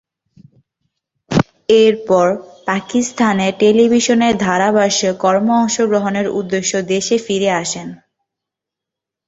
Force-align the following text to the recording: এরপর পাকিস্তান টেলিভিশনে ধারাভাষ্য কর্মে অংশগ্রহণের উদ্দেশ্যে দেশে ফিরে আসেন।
এরপর 1.69 2.27
পাকিস্তান 2.67 3.37
টেলিভিশনে 3.59 4.29
ধারাভাষ্য 4.45 5.01
কর্মে 5.23 5.53
অংশগ্রহণের 5.61 6.27
উদ্দেশ্যে 6.39 6.79
দেশে 6.93 7.15
ফিরে 7.25 7.49
আসেন। 7.61 7.87